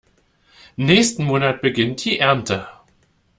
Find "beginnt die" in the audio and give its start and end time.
1.61-2.17